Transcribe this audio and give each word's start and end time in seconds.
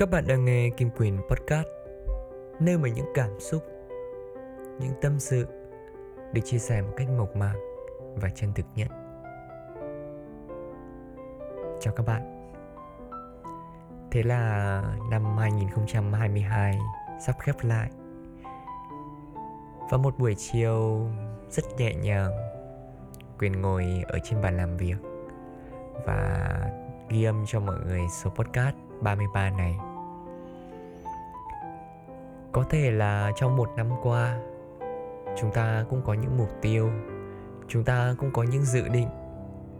Các 0.00 0.10
bạn 0.10 0.24
đang 0.28 0.44
nghe 0.44 0.70
Kim 0.70 0.90
Quyền 0.90 1.18
Podcast 1.30 1.66
Nơi 2.60 2.78
mà 2.78 2.88
những 2.88 3.06
cảm 3.14 3.40
xúc, 3.40 3.62
những 4.78 4.92
tâm 5.02 5.18
sự 5.18 5.46
được 6.32 6.40
chia 6.44 6.58
sẻ 6.58 6.82
một 6.82 6.92
cách 6.96 7.08
mộc 7.18 7.36
mạc 7.36 7.54
và 8.14 8.28
chân 8.34 8.52
thực 8.54 8.66
nhất. 8.74 8.88
Chào 11.80 11.94
các 11.94 12.06
bạn. 12.06 12.52
Thế 14.10 14.22
là 14.22 14.82
năm 15.10 15.36
2022 15.38 16.78
sắp 17.26 17.36
khép 17.38 17.56
lại. 17.62 17.90
Và 19.90 19.98
một 19.98 20.18
buổi 20.18 20.34
chiều 20.38 21.06
rất 21.50 21.64
nhẹ 21.78 21.94
nhàng 21.94 22.30
Quyền 23.38 23.62
ngồi 23.62 24.02
ở 24.06 24.18
trên 24.24 24.42
bàn 24.42 24.56
làm 24.56 24.76
việc 24.76 24.96
Và 26.06 26.50
ghi 27.08 27.24
âm 27.24 27.44
cho 27.46 27.60
mọi 27.60 27.76
người 27.86 28.00
số 28.22 28.30
podcast 28.30 28.76
33 29.00 29.50
này 29.50 29.89
có 32.60 32.66
thể 32.70 32.90
là 32.90 33.32
trong 33.36 33.56
một 33.56 33.70
năm 33.76 33.90
qua, 34.02 34.38
chúng 35.40 35.50
ta 35.52 35.84
cũng 35.90 36.02
có 36.04 36.14
những 36.14 36.36
mục 36.36 36.48
tiêu, 36.62 36.90
chúng 37.68 37.84
ta 37.84 38.14
cũng 38.18 38.30
có 38.32 38.42
những 38.42 38.62
dự 38.62 38.88
định, 38.88 39.08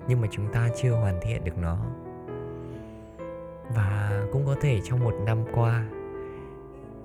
nhưng 0.08 0.20
mà 0.20 0.28
chúng 0.30 0.52
ta 0.52 0.68
chưa 0.76 0.92
hoàn 0.92 1.20
thiện 1.22 1.44
được 1.44 1.58
nó. 1.58 1.78
Và 3.74 4.22
cũng 4.32 4.46
có 4.46 4.56
thể 4.60 4.80
trong 4.84 5.00
một 5.00 5.14
năm 5.26 5.38
qua, 5.54 5.84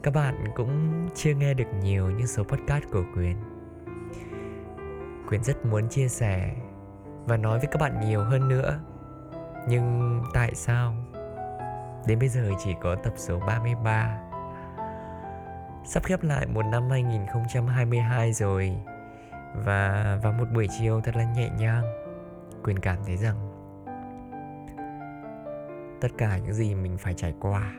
các 0.03 0.13
bạn 0.13 0.35
cũng 0.55 1.07
chưa 1.15 1.33
nghe 1.33 1.53
được 1.53 1.67
nhiều 1.81 2.09
những 2.09 2.27
số 2.27 2.43
podcast 2.43 2.83
của 2.91 3.03
quyền 3.15 3.37
quyền 5.29 5.43
rất 5.43 5.65
muốn 5.65 5.89
chia 5.89 6.07
sẻ 6.07 6.55
và 7.25 7.37
nói 7.37 7.59
với 7.59 7.67
các 7.71 7.81
bạn 7.81 7.99
nhiều 7.99 8.23
hơn 8.23 8.47
nữa. 8.47 8.79
Nhưng 9.67 10.21
tại 10.33 10.55
sao? 10.55 10.93
Đến 12.07 12.19
bây 12.19 12.29
giờ 12.29 12.51
chỉ 12.63 12.75
có 12.81 12.95
tập 12.95 13.13
số 13.15 13.39
33 13.39 14.24
Sắp 15.87 16.03
khép 16.03 16.23
lại 16.23 16.47
một 16.47 16.65
năm 16.65 16.89
2022 16.89 18.33
rồi. 18.33 18.75
Và 19.55 20.19
vào 20.23 20.33
một 20.33 20.45
buổi 20.53 20.67
chiều 20.79 21.01
thật 21.01 21.15
là 21.15 21.23
nhẹ 21.23 21.49
nhàng. 21.57 21.83
Quyền 22.63 22.79
cảm 22.79 22.97
thấy 23.05 23.17
rằng 23.17 23.35
Tất 26.01 26.07
cả 26.17 26.37
những 26.37 26.53
gì 26.53 26.75
mình 26.75 26.97
phải 26.97 27.13
trải 27.13 27.33
qua, 27.39 27.73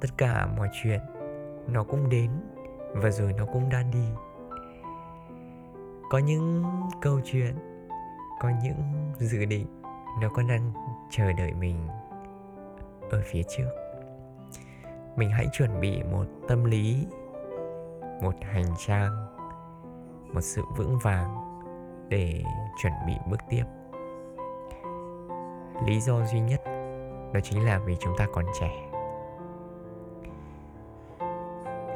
Tất 0.00 0.08
cả 0.18 0.46
mọi 0.56 0.68
chuyện 0.82 1.00
Nó 1.68 1.84
cũng 1.84 2.08
đến 2.08 2.30
Và 2.94 3.10
rồi 3.10 3.32
nó 3.32 3.46
cũng 3.52 3.68
đang 3.68 3.90
đi. 3.90 4.06
Có 6.10 6.18
những 6.18 6.64
câu 7.00 7.20
chuyện, 7.24 7.54
Có 8.40 8.50
những 8.62 9.12
dự 9.18 9.44
định 9.44 9.66
Nó 10.20 10.28
còn 10.28 10.48
đang 10.48 10.72
chờ 11.10 11.32
đợi 11.32 11.52
mình 11.52 11.88
Ở 13.10 13.22
phía 13.24 13.42
trước 13.56 13.81
mình 15.16 15.30
hãy 15.30 15.46
chuẩn 15.52 15.80
bị 15.80 16.02
một 16.02 16.24
tâm 16.48 16.64
lý, 16.64 17.06
một 18.22 18.34
hành 18.40 18.74
trang, 18.78 19.12
một 20.32 20.40
sự 20.40 20.62
vững 20.76 20.98
vàng 21.02 21.36
để 22.08 22.42
chuẩn 22.82 22.92
bị 23.06 23.12
bước 23.30 23.40
tiếp. 23.48 23.64
Lý 25.86 26.00
do 26.00 26.26
duy 26.26 26.40
nhất 26.40 26.60
đó 27.32 27.40
chính 27.42 27.64
là 27.64 27.78
vì 27.78 27.96
chúng 28.00 28.12
ta 28.18 28.26
còn 28.32 28.44
trẻ. 28.60 28.72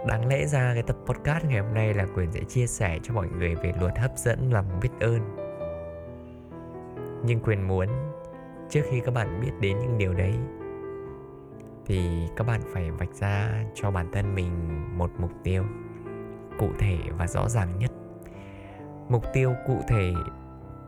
Đáng 0.06 0.26
lẽ 0.26 0.46
ra 0.46 0.70
cái 0.74 0.82
tập 0.82 0.96
podcast 1.06 1.44
ngày 1.44 1.60
hôm 1.60 1.74
nay 1.74 1.94
là 1.94 2.06
quyền 2.14 2.32
sẽ 2.32 2.40
chia 2.48 2.66
sẻ 2.66 2.98
cho 3.02 3.14
mọi 3.14 3.28
người 3.28 3.54
về 3.54 3.72
luật 3.80 3.98
hấp 3.98 4.10
dẫn 4.16 4.52
lòng 4.52 4.80
biết 4.82 4.90
ơn. 5.00 5.20
Nhưng 7.24 7.40
quyền 7.40 7.68
muốn, 7.68 7.88
trước 8.70 8.80
khi 8.90 9.00
các 9.00 9.14
bạn 9.14 9.40
biết 9.40 9.52
đến 9.60 9.78
những 9.78 9.98
điều 9.98 10.14
đấy 10.14 10.34
thì 11.86 12.28
các 12.36 12.46
bạn 12.46 12.60
phải 12.72 12.90
vạch 12.90 13.14
ra 13.14 13.64
cho 13.74 13.90
bản 13.90 14.12
thân 14.12 14.34
mình 14.34 14.52
một 14.98 15.10
mục 15.18 15.30
tiêu 15.44 15.64
cụ 16.58 16.68
thể 16.78 16.98
và 17.18 17.26
rõ 17.26 17.48
ràng 17.48 17.78
nhất. 17.78 17.90
Mục 19.08 19.24
tiêu 19.32 19.54
cụ 19.66 19.80
thể 19.88 20.12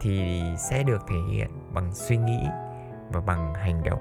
thì 0.01 0.43
sẽ 0.59 0.83
được 0.83 1.03
thể 1.09 1.17
hiện 1.33 1.51
bằng 1.75 1.95
suy 1.95 2.17
nghĩ 2.17 2.39
và 3.13 3.21
bằng 3.21 3.55
hành 3.55 3.83
động. 3.85 4.01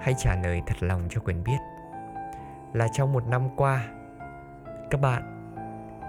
Hãy 0.00 0.14
trả 0.18 0.36
lời 0.42 0.62
thật 0.66 0.76
lòng 0.80 1.02
cho 1.10 1.20
quyền 1.20 1.44
biết 1.44 1.58
là 2.72 2.88
trong 2.92 3.12
một 3.12 3.26
năm 3.26 3.48
qua, 3.56 3.88
các 4.90 5.00
bạn 5.00 5.52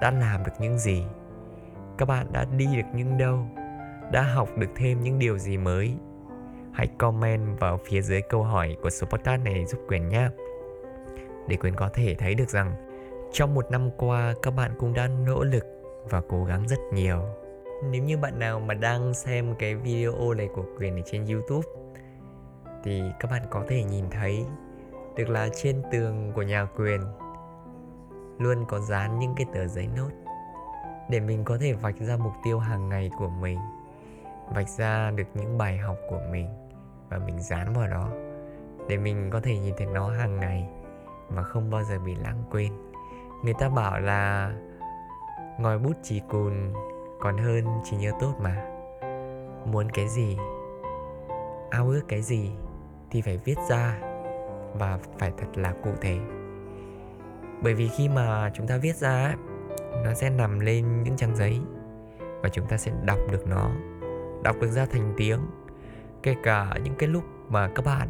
đã 0.02 0.12
làm 0.12 0.44
được 0.44 0.53
những 0.59 0.79
gì? 0.79 1.03
Các 1.97 2.08
bạn 2.08 2.28
đã 2.34 2.46
đi 2.58 2.66
được 2.75 2.88
những 2.94 3.18
đâu? 3.18 3.46
Đã 4.12 4.22
học 4.22 4.50
được 4.58 4.69
thêm 4.75 5.02
những 5.02 5.19
điều 5.19 5.38
gì 5.38 5.58
mới? 5.58 5.97
Hãy 6.74 6.88
comment 6.88 7.59
vào 7.59 7.80
phía 7.86 8.02
dưới 8.02 8.22
câu 8.22 8.44
hỏi 8.44 8.78
của 8.82 8.90
số 8.90 9.08
podcast 9.08 9.42
này 9.42 9.66
giúp 9.66 9.80
Quyền 9.88 10.09
nhé. 10.09 10.30
Để 11.48 11.58
Quyền 11.58 11.76
có 11.76 11.90
thể 11.94 12.16
thấy 12.16 12.36
được 12.36 12.50
rằng, 12.50 12.74
trong 13.32 13.54
một 13.54 13.72
năm 13.72 13.90
qua, 13.98 14.34
các 14.42 14.52
bạn 14.52 14.72
cũng 14.80 14.94
đã 14.94 15.08
nỗ 15.08 15.44
lực 15.44 15.66
và 16.09 16.22
cố 16.30 16.44
gắng 16.44 16.68
rất 16.68 16.80
nhiều. 16.94 17.22
Nếu 17.92 18.04
như 18.04 18.18
bạn 18.18 18.40
nào 18.40 18.59
mà 18.59 18.74
đang 18.74 19.14
xem 19.14 19.56
cái 19.59 19.76
video 19.76 20.34
này 20.34 20.50
của 20.56 20.66
Quyền 20.78 20.96
ở 20.96 21.02
trên 21.06 21.26
YouTube, 21.26 21.68
thì 22.84 23.02
các 23.20 23.32
bạn 23.32 23.42
có 23.50 23.64
thể 23.68 23.84
nhìn 23.84 24.06
thấy 24.09 24.46
được 25.16 25.30
là 25.30 25.50
trên 25.56 25.82
tường 25.92 26.32
của 26.36 26.42
nhà 26.42 26.68
Quyền 26.78 27.02
luôn 28.40 28.66
có 28.68 28.80
dán 28.80 29.20
những 29.20 29.34
cái 29.36 29.46
tờ 29.53 29.68
giấy 29.68 29.88
nốt 29.98 30.09
để 31.09 31.20
mình 31.20 31.44
có 31.44 31.58
thể 31.62 31.74
vạch 31.74 32.00
ra 32.00 32.18
mục 32.18 32.34
tiêu 32.44 32.59
hàng 32.59 32.90
ngày 32.90 33.12
của 33.18 33.30
mình 33.30 33.59
vạch 34.53 34.69
ra 34.69 35.12
được 35.12 35.28
những 35.34 35.57
bài 35.57 35.78
học 35.78 35.97
của 36.09 36.19
mình 36.31 36.47
và 37.09 37.17
mình 37.17 37.39
dán 37.39 37.73
vào 37.73 37.88
đó 37.88 38.09
để 38.88 38.97
mình 38.97 39.29
có 39.29 39.39
thể 39.39 39.57
nhìn 39.57 39.73
thấy 39.78 39.88
nó 39.88 40.09
hàng 40.09 40.39
ngày 40.39 40.69
mà 41.29 41.44
không 41.44 41.69
bao 41.69 41.84
giờ 41.84 42.00
bị 42.00 42.16
lãng 42.16 42.44
quên. 42.51 42.73
Người 43.44 43.53
ta 43.59 43.69
bảo 43.69 44.00
là 44.00 44.53
ngòi 45.59 45.79
bút 45.79 45.94
chỉ 46.03 46.22
cùn 46.29 46.73
còn 47.19 47.38
hơn 47.38 47.66
chỉ 47.84 47.97
nhớ 47.97 48.11
tốt 48.19 48.34
mà. 48.41 48.67
Muốn 49.66 49.90
cái 49.90 50.07
gì, 50.07 50.38
ao 51.69 51.88
ước 51.88 52.01
cái 52.07 52.22
gì 52.22 52.51
thì 53.11 53.22
phải 53.22 53.38
viết 53.38 53.57
ra 53.69 54.00
và 54.73 55.00
phải 55.17 55.31
thật 55.38 55.47
là 55.56 55.73
cụ 55.84 55.91
thể. 56.01 56.17
Bởi 57.63 57.73
vì 57.73 57.88
khi 57.88 58.09
mà 58.09 58.51
chúng 58.53 58.67
ta 58.67 58.78
viết 58.78 58.95
ra 58.95 59.35
nó 60.03 60.13
sẽ 60.13 60.29
nằm 60.29 60.59
lên 60.59 61.03
những 61.03 61.16
trang 61.17 61.35
giấy 61.35 61.59
và 62.41 62.50
chúng 62.50 62.67
ta 62.67 62.78
sẽ 62.78 62.91
đọc 63.03 63.19
được 63.31 63.47
nó 63.47 63.72
đọc 64.44 64.56
được 64.62 64.68
ra 64.68 64.85
thành 64.85 65.13
tiếng, 65.18 65.40
kể 66.24 66.35
cả 66.44 66.74
những 66.84 66.96
cái 66.96 67.09
lúc 67.09 67.24
mà 67.50 67.69
các 67.75 67.85
bạn 67.85 68.07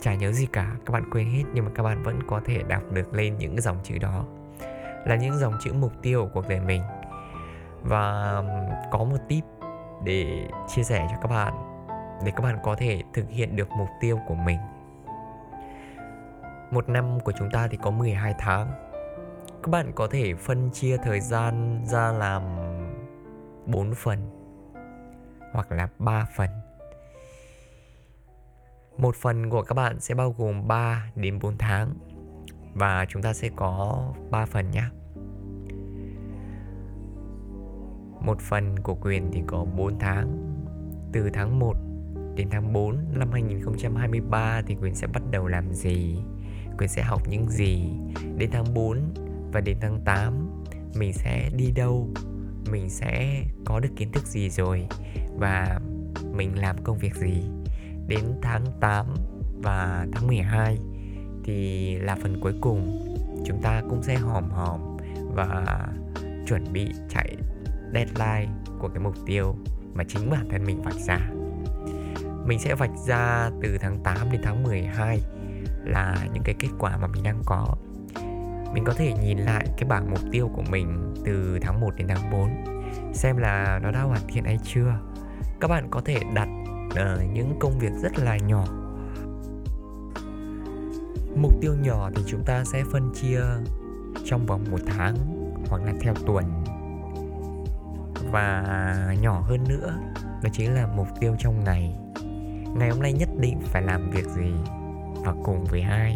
chả 0.00 0.14
nhớ 0.14 0.32
gì 0.32 0.46
cả, 0.46 0.76
các 0.86 0.92
bạn 0.92 1.10
quên 1.10 1.30
hết 1.30 1.42
nhưng 1.54 1.64
mà 1.64 1.70
các 1.74 1.82
bạn 1.82 2.02
vẫn 2.02 2.22
có 2.26 2.40
thể 2.44 2.62
đọc 2.62 2.82
được 2.92 3.14
lên 3.14 3.38
những 3.38 3.50
cái 3.50 3.60
dòng 3.60 3.78
chữ 3.82 3.98
đó. 3.98 4.24
Là 5.04 5.16
những 5.16 5.38
dòng 5.38 5.54
chữ 5.60 5.72
mục 5.72 5.92
tiêu 6.02 6.22
của 6.22 6.30
cuộc 6.34 6.48
đời 6.48 6.60
mình. 6.60 6.82
Và 7.82 8.42
có 8.90 8.98
một 8.98 9.16
tip 9.28 9.44
để 10.04 10.48
chia 10.68 10.82
sẻ 10.82 11.06
cho 11.10 11.16
các 11.22 11.28
bạn, 11.28 11.54
để 12.24 12.32
các 12.36 12.42
bạn 12.42 12.58
có 12.62 12.74
thể 12.74 13.02
thực 13.14 13.28
hiện 13.28 13.56
được 13.56 13.68
mục 13.78 13.88
tiêu 14.00 14.18
của 14.26 14.34
mình. 14.34 14.58
Một 16.70 16.88
năm 16.88 17.20
của 17.20 17.32
chúng 17.38 17.50
ta 17.50 17.68
thì 17.70 17.78
có 17.82 17.90
12 17.90 18.34
tháng. 18.38 18.70
Các 19.62 19.70
bạn 19.70 19.92
có 19.94 20.08
thể 20.10 20.34
phân 20.34 20.70
chia 20.70 20.96
thời 20.96 21.20
gian 21.20 21.80
ra 21.84 22.12
làm 22.12 22.42
4 23.66 23.94
phần 23.94 24.45
hoặc 25.56 25.72
là 25.72 25.88
3 25.98 26.26
phần 26.36 26.50
một 28.98 29.16
phần 29.16 29.50
của 29.50 29.62
các 29.62 29.74
bạn 29.74 30.00
sẽ 30.00 30.14
bao 30.14 30.34
gồm 30.38 30.68
3 30.68 31.10
đến 31.16 31.38
4 31.42 31.58
tháng 31.58 31.94
và 32.74 33.06
chúng 33.08 33.22
ta 33.22 33.34
sẽ 33.34 33.50
có 33.56 34.02
3 34.30 34.46
phần 34.46 34.70
nhé. 34.70 34.84
Một 38.20 38.40
phần 38.40 38.78
của 38.78 38.94
quyền 38.94 39.30
thì 39.32 39.42
có 39.46 39.64
4 39.64 39.98
tháng 39.98 40.54
từ 41.12 41.30
tháng 41.32 41.58
1 41.58 41.76
đến 42.34 42.48
tháng 42.50 42.72
4 42.72 42.98
năm 43.12 43.30
2023 43.32 44.62
thì 44.66 44.74
Quyền 44.74 44.94
sẽ 44.94 45.06
bắt 45.06 45.22
đầu 45.30 45.46
làm 45.46 45.72
gì? 45.72 46.18
Quyền 46.78 46.88
sẽ 46.88 47.02
học 47.02 47.22
những 47.28 47.48
gì? 47.48 47.90
Đến 48.36 48.50
tháng 48.52 48.74
4 48.74 49.14
và 49.52 49.60
đến 49.60 49.76
tháng 49.80 50.00
8 50.04 50.64
mình 50.98 51.12
sẽ 51.12 51.50
đi 51.56 51.70
đâu? 51.70 52.08
Mình 52.70 52.90
sẽ 52.90 53.42
có 53.64 53.80
được 53.80 53.90
kiến 53.96 54.12
thức 54.12 54.26
gì 54.26 54.50
rồi? 54.50 54.86
Và 55.38 55.80
mình 56.32 56.58
làm 56.58 56.76
công 56.84 56.98
việc 56.98 57.14
gì? 57.14 57.42
đến 58.08 58.24
tháng 58.42 58.64
8 58.80 59.06
và 59.62 60.06
tháng 60.12 60.26
12 60.26 60.78
thì 61.44 61.96
là 61.96 62.16
phần 62.22 62.40
cuối 62.40 62.54
cùng, 62.60 63.06
chúng 63.46 63.62
ta 63.62 63.82
cũng 63.90 64.02
sẽ 64.02 64.14
hòm 64.14 64.50
hòm 64.50 64.96
và 65.34 65.64
chuẩn 66.46 66.72
bị 66.72 66.88
chạy 67.08 67.36
deadline 67.94 68.52
của 68.78 68.88
cái 68.88 68.98
mục 68.98 69.14
tiêu 69.26 69.56
mà 69.94 70.04
chính 70.08 70.30
bản 70.30 70.48
thân 70.50 70.64
mình 70.64 70.82
vạch 70.82 70.94
ra 70.94 71.30
mình 72.46 72.58
sẽ 72.58 72.74
vạch 72.74 72.96
ra 73.06 73.50
từ 73.62 73.78
tháng 73.80 74.02
8 74.04 74.32
đến 74.32 74.40
tháng 74.44 74.62
12 74.62 75.20
là 75.84 76.16
những 76.32 76.42
cái 76.42 76.54
kết 76.58 76.68
quả 76.78 76.96
mà 76.96 77.06
mình 77.06 77.22
đang 77.22 77.42
có 77.46 77.76
mình 78.76 78.84
có 78.84 78.92
thể 78.92 79.12
nhìn 79.12 79.38
lại 79.38 79.66
cái 79.76 79.88
bảng 79.88 80.10
mục 80.10 80.20
tiêu 80.32 80.50
của 80.54 80.62
mình 80.70 81.14
từ 81.24 81.58
tháng 81.62 81.80
1 81.80 81.96
đến 81.96 82.08
tháng 82.08 82.30
4 82.30 82.50
xem 83.12 83.36
là 83.36 83.80
nó 83.82 83.90
đã 83.90 84.02
hoàn 84.02 84.20
thiện 84.28 84.44
hay 84.44 84.58
chưa. 84.64 84.94
Các 85.60 85.68
bạn 85.68 85.88
có 85.90 86.00
thể 86.04 86.20
đặt 86.34 86.48
ở 86.96 87.24
những 87.32 87.56
công 87.60 87.78
việc 87.78 87.92
rất 88.02 88.18
là 88.18 88.36
nhỏ. 88.36 88.64
Mục 91.36 91.52
tiêu 91.60 91.74
nhỏ 91.82 92.10
thì 92.14 92.22
chúng 92.26 92.44
ta 92.44 92.64
sẽ 92.64 92.82
phân 92.92 93.12
chia 93.14 93.40
trong 94.24 94.46
vòng 94.46 94.64
một 94.70 94.80
tháng 94.86 95.16
hoặc 95.68 95.82
là 95.82 95.92
theo 96.00 96.14
tuần. 96.26 96.44
Và 98.30 98.64
nhỏ 99.20 99.40
hơn 99.40 99.64
nữa, 99.68 99.98
đó 100.42 100.50
chính 100.52 100.74
là 100.74 100.86
mục 100.86 101.08
tiêu 101.20 101.36
trong 101.38 101.64
ngày. 101.64 101.98
Ngày 102.76 102.90
hôm 102.90 103.02
nay 103.02 103.12
nhất 103.12 103.28
định 103.38 103.60
phải 103.60 103.82
làm 103.82 104.10
việc 104.10 104.26
gì 104.26 104.52
và 105.24 105.34
cùng 105.44 105.64
với 105.64 105.80
ai? 105.80 106.14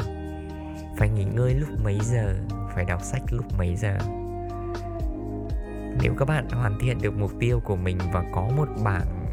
Phải 1.00 1.08
nghỉ 1.08 1.24
ngơi 1.24 1.54
lúc 1.54 1.68
mấy 1.84 1.98
giờ? 2.02 2.34
Phải 2.74 2.84
đọc 2.84 3.02
sách 3.02 3.22
lúc 3.30 3.44
mấy 3.58 3.76
giờ? 3.76 3.98
Nếu 6.02 6.14
các 6.18 6.28
bạn 6.28 6.48
hoàn 6.48 6.78
thiện 6.80 6.98
được 7.02 7.18
mục 7.18 7.30
tiêu 7.38 7.60
của 7.64 7.76
mình 7.76 7.98
và 8.12 8.24
có 8.34 8.48
một 8.56 8.68
bảng 8.84 9.26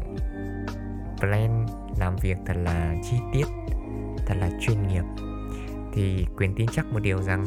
plan 1.20 1.66
làm 1.98 2.16
việc 2.16 2.36
thật 2.46 2.56
là 2.56 2.94
chi 3.04 3.16
tiết, 3.32 3.44
thật 4.26 4.34
là 4.38 4.50
chuyên 4.60 4.86
nghiệp, 4.86 5.02
thì 5.92 6.26
quyền 6.36 6.54
tin 6.54 6.66
chắc 6.72 6.86
một 6.86 7.00
điều 7.02 7.22
rằng 7.22 7.44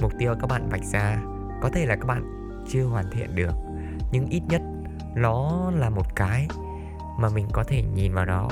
mục 0.00 0.12
tiêu 0.18 0.34
các 0.40 0.46
bạn 0.50 0.68
vạch 0.68 0.84
ra 0.84 1.22
có 1.62 1.68
thể 1.68 1.86
là 1.86 1.96
các 1.96 2.06
bạn 2.06 2.52
chưa 2.68 2.84
hoàn 2.84 3.04
thiện 3.12 3.34
được, 3.34 3.54
nhưng 4.12 4.26
ít 4.26 4.42
nhất 4.48 4.62
nó 5.16 5.70
là 5.70 5.90
một 5.90 6.16
cái 6.16 6.48
mà 7.18 7.28
mình 7.28 7.46
có 7.52 7.64
thể 7.64 7.82
nhìn 7.82 8.14
vào 8.14 8.24
đó 8.24 8.48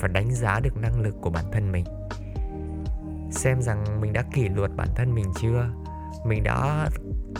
và 0.00 0.08
đánh 0.08 0.32
giá 0.32 0.60
được 0.60 0.76
năng 0.76 1.00
lực 1.00 1.14
của 1.20 1.30
bản 1.30 1.44
thân 1.52 1.72
mình 1.72 1.84
xem 3.30 3.62
rằng 3.62 4.00
mình 4.00 4.12
đã 4.12 4.22
kỷ 4.34 4.48
luật 4.48 4.70
bản 4.76 4.88
thân 4.94 5.14
mình 5.14 5.26
chưa? 5.40 5.70
Mình 6.26 6.42
đã 6.42 6.88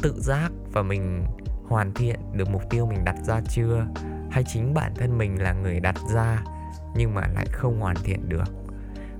tự 0.03 0.15
giác 0.21 0.53
và 0.73 0.83
mình 0.83 1.25
hoàn 1.69 1.95
thiện 1.95 2.21
được 2.33 2.51
mục 2.51 2.63
tiêu 2.71 2.87
mình 2.87 3.05
đặt 3.05 3.17
ra 3.25 3.41
chưa? 3.49 3.87
Hay 4.31 4.45
chính 4.47 4.75
bản 4.75 4.93
thân 4.95 5.19
mình 5.19 5.43
là 5.43 5.53
người 5.53 5.81
đặt 5.81 5.97
ra 6.15 6.43
nhưng 6.97 7.15
mà 7.15 7.27
lại 7.35 7.47
không 7.53 7.81
hoàn 7.81 7.97
thiện 8.05 8.29
được? 8.29 8.45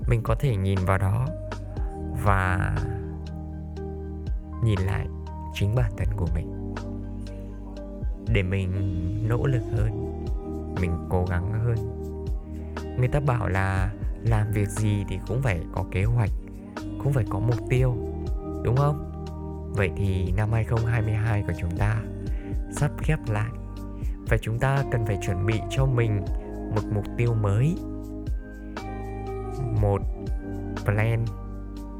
Mình 0.07 0.21
có 0.23 0.35
thể 0.35 0.55
nhìn 0.55 0.79
vào 0.85 0.97
đó 0.97 1.27
và 2.23 2.75
nhìn 4.63 4.79
lại 4.79 5.07
chính 5.53 5.75
bản 5.75 5.91
thân 5.97 6.07
của 6.17 6.27
mình. 6.35 6.73
Để 8.33 8.43
mình 8.43 8.71
nỗ 9.29 9.45
lực 9.45 9.63
hơn, 9.71 10.23
mình 10.81 11.07
cố 11.09 11.25
gắng 11.29 11.51
hơn. 11.51 11.75
Người 12.97 13.07
ta 13.07 13.19
bảo 13.19 13.47
là 13.47 13.91
làm 14.21 14.51
việc 14.51 14.69
gì 14.69 15.05
thì 15.09 15.19
cũng 15.27 15.41
phải 15.41 15.61
có 15.73 15.85
kế 15.91 16.03
hoạch 16.03 16.29
cũng 17.03 17.13
phải 17.13 17.25
có 17.29 17.39
mục 17.39 17.69
tiêu, 17.69 17.95
đúng 18.63 18.75
không? 18.75 19.11
Vậy 19.75 19.91
thì 19.95 20.33
năm 20.37 20.51
2022 20.51 21.43
của 21.47 21.53
chúng 21.59 21.77
ta 21.77 22.01
sắp 22.71 22.91
khép 22.97 23.19
lại 23.29 23.51
và 24.29 24.37
chúng 24.41 24.59
ta 24.59 24.83
cần 24.91 25.05
phải 25.05 25.17
chuẩn 25.25 25.45
bị 25.45 25.59
cho 25.69 25.85
mình 25.85 26.25
một 26.75 26.81
mục 26.93 27.05
tiêu 27.17 27.33
mới, 27.33 27.75
một 29.81 30.01
plan 30.85 31.25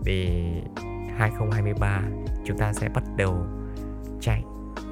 để 0.06 0.52
2023 1.18 2.02
chúng 2.46 2.58
ta 2.58 2.74
sẽ 2.74 2.90
bắt 2.90 3.04
đầu 3.18 3.46
chạy 4.22 4.44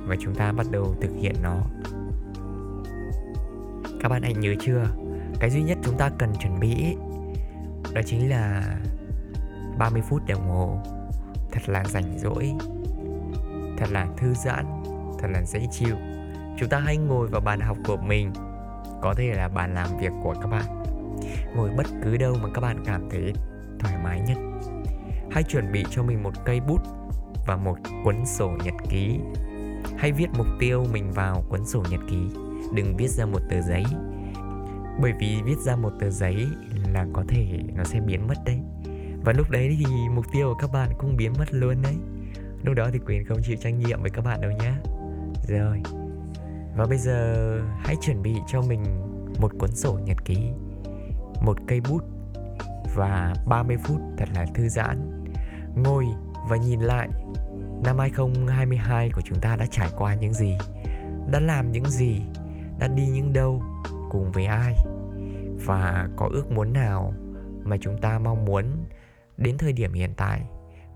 và 0.07 0.15
chúng 0.19 0.35
ta 0.35 0.51
bắt 0.51 0.67
đầu 0.71 0.95
thực 1.01 1.11
hiện 1.19 1.35
nó. 1.43 1.57
Các 4.01 4.09
bạn 4.09 4.21
hãy 4.21 4.33
nhớ 4.33 4.53
chưa? 4.59 4.85
Cái 5.39 5.49
duy 5.49 5.63
nhất 5.63 5.77
chúng 5.83 5.97
ta 5.97 6.09
cần 6.17 6.33
chuẩn 6.39 6.59
bị 6.59 6.95
đó 7.93 8.01
chính 8.05 8.29
là 8.29 8.63
30 9.77 10.01
phút 10.01 10.21
đồng 10.27 10.49
hồ 10.49 10.79
thật 11.51 11.69
là 11.69 11.83
rảnh 11.85 12.19
rỗi. 12.19 12.53
Thật 13.77 13.91
là 13.91 14.07
thư 14.17 14.33
giãn. 14.33 14.65
Thật 15.19 15.27
là 15.31 15.43
dễ 15.43 15.67
chịu. 15.71 15.95
Chúng 16.57 16.69
ta 16.69 16.79
hãy 16.79 16.97
ngồi 16.97 17.27
vào 17.27 17.41
bàn 17.41 17.59
học 17.59 17.77
của 17.87 17.97
mình. 17.97 18.33
Có 19.01 19.13
thể 19.17 19.33
là 19.33 19.47
bàn 19.47 19.73
làm 19.73 19.97
việc 19.99 20.11
của 20.23 20.33
các 20.41 20.47
bạn. 20.47 20.83
Ngồi 21.55 21.69
bất 21.77 21.85
cứ 22.03 22.17
đâu 22.17 22.35
mà 22.43 22.49
các 22.53 22.61
bạn 22.61 22.83
cảm 22.85 23.09
thấy 23.09 23.33
thoải 23.79 23.95
mái 24.03 24.21
nhất. 24.27 24.37
Hãy 25.31 25.43
chuẩn 25.43 25.71
bị 25.71 25.85
cho 25.89 26.03
mình 26.03 26.23
một 26.23 26.33
cây 26.45 26.59
bút 26.59 26.81
và 27.47 27.55
một 27.55 27.77
cuốn 28.03 28.25
sổ 28.25 28.51
nhật 28.65 28.73
ký. 28.89 29.19
Hãy 29.97 30.11
viết 30.11 30.27
mục 30.37 30.47
tiêu 30.59 30.85
mình 30.91 31.11
vào 31.11 31.43
cuốn 31.49 31.65
sổ 31.65 31.83
nhật 31.91 31.99
ký. 32.09 32.29
Đừng 32.73 32.97
viết 32.97 33.09
ra 33.09 33.25
một 33.25 33.39
tờ 33.49 33.61
giấy. 33.61 33.83
Bởi 35.01 35.13
vì 35.19 35.41
viết 35.45 35.57
ra 35.57 35.75
một 35.75 35.91
tờ 35.99 36.09
giấy 36.09 36.47
là 36.93 37.05
có 37.13 37.23
thể 37.27 37.59
nó 37.75 37.83
sẽ 37.83 37.99
biến 37.99 38.27
mất 38.27 38.35
đấy 38.45 38.59
và 39.25 39.33
lúc 39.33 39.49
đấy 39.49 39.77
thì 39.79 39.85
mục 40.15 40.25
tiêu 40.31 40.47
của 40.47 40.59
các 40.59 40.71
bạn 40.73 40.89
cũng 40.97 41.17
biến 41.17 41.33
mất 41.39 41.53
luôn 41.53 41.81
đấy. 41.81 41.95
Lúc 42.63 42.75
đó 42.75 42.89
thì 42.93 42.99
quyền 43.05 43.25
không 43.25 43.37
chịu 43.43 43.57
trách 43.61 43.73
nhiệm 43.73 44.01
với 44.01 44.09
các 44.09 44.25
bạn 44.25 44.41
đâu 44.41 44.51
nhé 44.51 44.73
rồi. 45.47 45.81
Và 46.77 46.85
bây 46.85 46.97
giờ 46.97 47.61
hãy 47.77 47.95
chuẩn 48.01 48.21
bị 48.21 48.35
cho 48.47 48.61
mình 48.61 48.83
một 49.39 49.51
cuốn 49.59 49.71
sổ 49.71 49.99
nhật 50.05 50.25
ký, 50.25 50.37
một 51.41 51.57
cây 51.67 51.81
bút 51.89 52.03
và 52.95 53.33
30 53.47 53.77
phút 53.83 54.01
thật 54.17 54.29
là 54.35 54.45
thư 54.55 54.69
giãn. 54.69 55.23
Ngồi 55.75 56.05
và 56.49 56.57
nhìn 56.57 56.79
lại, 56.79 57.09
năm 57.83 57.97
2022 57.99 59.09
của 59.09 59.21
chúng 59.21 59.39
ta 59.39 59.55
đã 59.55 59.65
trải 59.71 59.89
qua 59.97 60.15
những 60.15 60.33
gì, 60.33 60.57
đã 61.31 61.39
làm 61.39 61.71
những 61.71 61.85
gì, 61.85 62.21
đã 62.79 62.87
đi 62.87 63.07
những 63.07 63.33
đâu 63.33 63.63
cùng 64.09 64.31
với 64.31 64.45
ai. 64.45 64.75
Và 65.65 66.09
có 66.15 66.29
ước 66.31 66.51
muốn 66.51 66.73
nào 66.73 67.13
mà 67.63 67.77
chúng 67.81 67.97
ta 68.01 68.19
mong 68.19 68.45
muốn 68.45 68.65
đến 69.37 69.57
thời 69.57 69.73
điểm 69.73 69.93
hiện 69.93 70.13
tại 70.17 70.41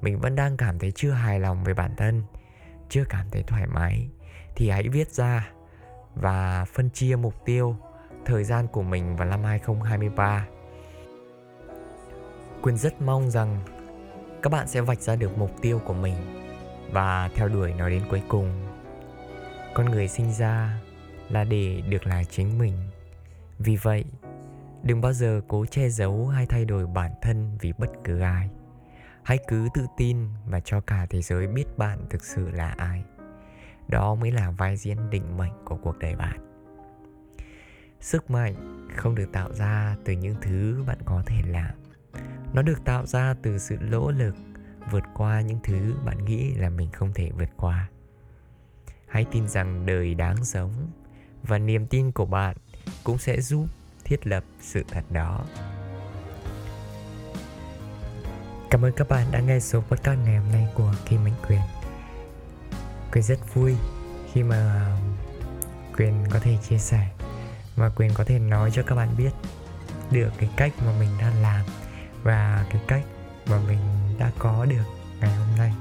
mình 0.02 0.20
vẫn 0.20 0.36
đang 0.36 0.58
cảm 0.58 0.80
thấy 0.80 0.92
chưa 0.92 1.12
hài 1.12 1.40
lòng 1.40 1.64
về 1.64 1.74
bản 1.74 1.96
thân 1.98 2.24
chưa 2.90 3.04
cảm 3.10 3.30
thấy 3.32 3.44
thoải 3.44 3.68
mái 3.68 4.10
thì 4.56 4.70
hãy 4.70 4.90
viết 4.90 5.12
ra 5.12 5.52
và 6.16 6.66
phân 6.66 6.90
chia 6.90 7.16
mục 7.16 7.46
tiêu 7.46 7.76
thời 8.26 8.44
gian 8.44 8.68
của 8.68 8.82
mình 8.82 9.16
vào 9.16 9.28
năm 9.28 9.44
2023. 9.44 10.48
Quyên 12.62 12.78
rất 12.78 13.02
mong 13.02 13.30
rằng 13.30 13.62
các 14.42 14.50
bạn 14.50 14.68
sẽ 14.68 14.82
vạch 14.82 15.02
ra 15.02 15.16
được 15.16 15.38
mục 15.38 15.52
tiêu 15.62 15.82
của 15.86 15.94
mình 15.94 16.16
và 16.92 17.30
theo 17.36 17.48
đuổi 17.48 17.74
nó 17.78 17.90
đến 17.90 18.04
cuối 18.10 18.22
cùng. 18.28 18.52
Con 19.74 19.86
người 19.86 20.08
sinh 20.08 20.34
ra 20.34 20.82
là 21.30 21.44
để 21.44 21.82
được 21.90 22.08
là 22.08 22.24
chính 22.24 22.58
mình. 22.58 22.74
Vì 23.60 23.76
vậy, 23.76 24.06
đừng 24.84 25.02
bao 25.02 25.14
giờ 25.14 25.42
cố 25.48 25.66
che 25.66 25.90
giấu 25.90 26.28
hay 26.28 26.46
thay 26.46 26.66
đổi 26.66 26.88
bản 26.88 27.12
thân 27.22 27.58
vì 27.62 27.74
bất 27.78 27.90
cứ 28.04 28.20
ai. 28.20 28.50
Hãy 29.24 29.38
cứ 29.48 29.68
tự 29.74 29.86
tin 29.98 30.18
và 30.46 30.60
cho 30.60 30.82
cả 30.82 31.06
thế 31.10 31.22
giới 31.22 31.48
biết 31.48 31.66
bạn 31.78 32.00
thực 32.10 32.26
sự 32.26 32.50
là 32.50 32.76
ai. 32.78 33.04
Đó 33.88 34.16
mới 34.16 34.32
là 34.32 34.52
vai 34.52 34.78
diễn 34.78 35.10
định 35.10 35.38
mệnh 35.38 35.54
của 35.66 35.78
cuộc 35.78 35.98
đời 36.00 36.16
bạn. 36.16 36.40
Sức 38.00 38.32
mạnh 38.32 38.88
không 38.96 39.16
được 39.16 39.32
tạo 39.32 39.54
ra 39.54 39.96
từ 40.06 40.14
những 40.14 40.36
thứ 40.42 40.84
bạn 40.88 40.98
có 41.06 41.24
thể 41.26 41.42
làm. 41.48 41.72
Nó 42.54 42.62
được 42.62 42.86
tạo 42.86 43.06
ra 43.06 43.36
từ 43.42 43.58
sự 43.58 43.78
nỗ 43.82 44.12
lực 44.12 44.36
vượt 44.92 45.04
qua 45.16 45.42
những 45.42 45.60
thứ 45.64 45.96
bạn 46.06 46.26
nghĩ 46.26 46.54
là 46.54 46.70
mình 46.70 46.92
không 46.92 47.14
thể 47.14 47.32
vượt 47.32 47.50
qua. 47.58 47.90
Hãy 49.08 49.26
tin 49.32 49.48
rằng 49.48 49.86
đời 49.86 50.16
đáng 50.16 50.46
sống 50.46 50.74
và 51.44 51.58
niềm 51.58 51.88
tin 51.88 52.12
của 52.12 52.26
bạn 52.26 52.58
cũng 53.04 53.18
sẽ 53.18 53.42
giúp 53.42 53.66
thiết 54.10 54.28
lập 54.28 54.44
sự 54.62 54.84
thật 54.88 55.04
đó. 55.10 55.40
Cảm 58.70 58.86
ơn 58.86 58.92
các 58.92 59.10
bạn 59.10 59.28
đã 59.32 59.40
nghe 59.40 59.60
số 59.60 59.82
podcast 59.82 60.20
ngày 60.26 60.38
hôm 60.38 60.52
nay 60.52 60.68
của 60.76 60.94
Kim 61.06 61.24
Minh 61.24 61.34
Quyền. 61.48 61.62
Quyền 63.12 63.24
rất 63.24 63.54
vui 63.54 63.76
khi 64.34 64.44
mà 64.44 64.92
Quyền 65.98 66.26
có 66.30 66.40
thể 66.40 66.58
chia 66.70 66.78
sẻ 66.78 67.10
và 67.76 67.90
Quyền 67.90 68.14
có 68.14 68.24
thể 68.24 68.40
nói 68.40 68.72
cho 68.74 68.84
các 68.84 68.96
bạn 68.96 69.10
biết 69.18 69.32
được 70.12 70.30
cái 70.38 70.50
cách 70.58 70.74
mà 70.86 70.92
mình 71.00 71.10
đang 71.20 71.42
làm 71.42 71.66
và 72.24 72.66
cái 72.72 72.82
cách 72.88 73.04
mà 73.50 73.60
mình 73.68 73.80
đã 74.20 74.32
có 74.40 74.66
được 74.66 74.86
ngày 75.22 75.36
hôm 75.36 75.58
nay. 75.58 75.74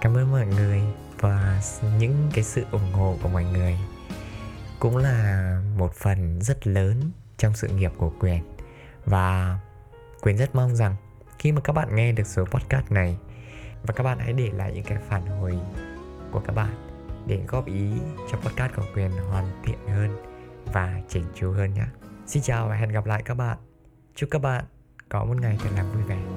Cảm 0.00 0.16
ơn 0.16 0.30
mọi 0.30 0.46
người 0.46 0.82
và 1.20 1.62
những 1.98 2.30
cái 2.34 2.44
sự 2.44 2.64
ủng 2.70 2.92
hộ 2.92 3.16
của 3.22 3.28
mọi 3.28 3.44
người 3.44 3.78
cũng 4.78 4.96
là 4.96 5.60
một 5.76 5.94
phần 5.94 6.42
rất 6.42 6.66
lớn 6.66 7.10
trong 7.38 7.54
sự 7.54 7.68
nghiệp 7.68 7.92
của 7.96 8.12
Quyền 8.20 8.42
và 9.04 9.58
Quyền 10.22 10.36
rất 10.36 10.54
mong 10.54 10.76
rằng 10.76 10.96
khi 11.38 11.52
mà 11.52 11.60
các 11.60 11.72
bạn 11.72 11.96
nghe 11.96 12.12
được 12.12 12.26
số 12.26 12.44
podcast 12.44 12.90
này, 12.90 13.18
và 13.82 13.94
các 13.94 14.04
bạn 14.04 14.18
hãy 14.18 14.32
để 14.32 14.50
lại 14.52 14.72
những 14.74 14.84
cái 14.84 14.98
phản 15.08 15.26
hồi 15.26 15.58
của 16.30 16.40
các 16.40 16.52
bạn 16.52 16.74
để 17.26 17.40
góp 17.48 17.66
ý 17.66 17.92
cho 18.30 18.38
podcast 18.38 18.74
của 18.76 18.84
quyền 18.94 19.10
hoàn 19.10 19.62
thiện 19.64 19.78
hơn 19.88 20.16
và 20.72 21.00
chỉnh 21.08 21.24
chu 21.34 21.52
hơn 21.52 21.74
nhé. 21.74 21.86
Xin 22.26 22.42
chào 22.42 22.68
và 22.68 22.74
hẹn 22.74 22.88
gặp 22.88 23.06
lại 23.06 23.22
các 23.24 23.34
bạn. 23.34 23.58
Chúc 24.14 24.30
các 24.30 24.42
bạn 24.42 24.64
có 25.08 25.24
một 25.24 25.40
ngày 25.40 25.58
thật 25.62 25.70
là 25.76 25.82
vui 25.82 26.02
vẻ. 26.02 26.35